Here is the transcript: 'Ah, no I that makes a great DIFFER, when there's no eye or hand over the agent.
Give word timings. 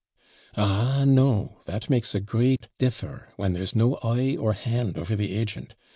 'Ah, 0.57 1.05
no 1.05 1.59
I 1.67 1.71
that 1.71 1.87
makes 1.87 2.15
a 2.15 2.19
great 2.19 2.69
DIFFER, 2.79 3.29
when 3.35 3.53
there's 3.53 3.75
no 3.75 3.97
eye 4.03 4.35
or 4.35 4.53
hand 4.53 4.97
over 4.97 5.15
the 5.15 5.35
agent. 5.37 5.75